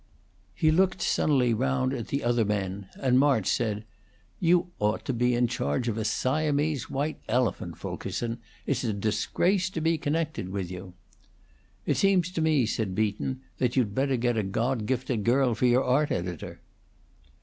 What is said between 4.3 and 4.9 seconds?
"You